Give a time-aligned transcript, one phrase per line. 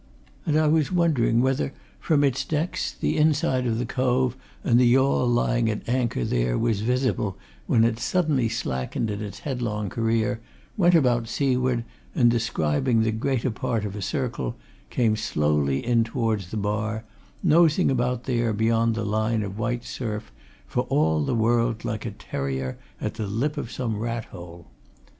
[0.47, 4.87] And I was wondering whether from its decks the inside of the cove and the
[4.87, 10.39] yawl lying at anchor there was visible when it suddenly slackened in its headlong career,
[10.75, 11.83] went about, seaward,
[12.15, 14.55] and describing the greater part of a circle,
[14.89, 17.03] came slowly in towards the bar,
[17.43, 20.31] nosing about there beyond the line of white surf,
[20.65, 24.65] for all the world like a terrier at the lip of some rat hole.